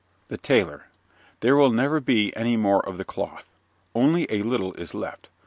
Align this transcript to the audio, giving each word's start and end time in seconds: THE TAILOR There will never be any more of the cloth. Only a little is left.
THE 0.29 0.37
TAILOR 0.39 0.85
There 1.41 1.55
will 1.55 1.69
never 1.69 1.99
be 1.99 2.35
any 2.35 2.57
more 2.57 2.83
of 2.89 2.97
the 2.97 3.05
cloth. 3.05 3.45
Only 3.93 4.25
a 4.31 4.41
little 4.41 4.73
is 4.73 4.95
left. 4.95 5.29